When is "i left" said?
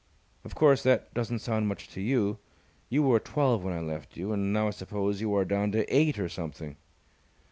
3.75-4.17